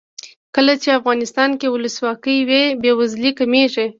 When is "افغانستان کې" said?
0.99-1.67